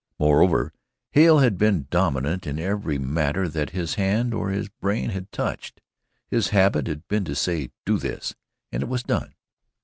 Moreover, 0.17 0.73
Hale 1.11 1.37
had 1.41 1.59
been 1.59 1.85
dominant 1.91 2.47
in 2.47 2.57
every 2.57 2.97
matter 2.97 3.47
that 3.47 3.69
his 3.69 3.93
hand 4.01 4.33
or 4.33 4.49
his 4.49 4.67
brain 4.67 5.11
had 5.11 5.31
touched. 5.31 5.79
His 6.27 6.47
habit 6.47 6.87
had 6.87 7.07
been 7.07 7.23
to 7.25 7.35
say 7.35 7.69
"do 7.85 7.99
this" 7.99 8.33
and 8.71 8.81
it 8.81 8.89
was 8.89 9.03
done. 9.03 9.35